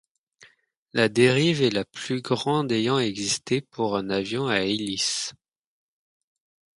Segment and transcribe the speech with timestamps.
[0.93, 5.35] La dérive est la plus grande ayant existé pour un avion à hélices.